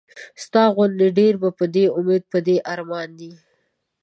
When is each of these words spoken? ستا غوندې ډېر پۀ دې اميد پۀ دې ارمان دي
ستا 0.43 0.63
غوندې 0.75 1.07
ډېر 1.17 1.33
پۀ 1.57 1.65
دې 1.73 1.85
اميد 1.97 2.23
پۀ 2.31 2.39
دې 2.45 2.55
ارمان 2.73 3.09
دي 3.19 3.31